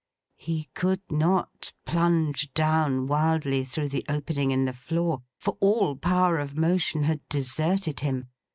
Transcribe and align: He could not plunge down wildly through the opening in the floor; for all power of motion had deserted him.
He 0.39 0.63
could 0.73 1.03
not 1.11 1.73
plunge 1.85 2.51
down 2.55 3.05
wildly 3.05 3.63
through 3.63 3.89
the 3.89 4.03
opening 4.09 4.49
in 4.49 4.65
the 4.65 4.73
floor; 4.73 5.21
for 5.37 5.57
all 5.59 5.95
power 5.95 6.37
of 6.39 6.57
motion 6.57 7.03
had 7.03 7.21
deserted 7.29 7.99
him. 7.99 8.25